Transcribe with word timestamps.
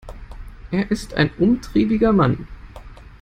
Er 0.71 0.89
ist 0.89 1.13
ein 1.13 1.29
umtriebiger 1.37 2.11
Mann. 2.11 2.47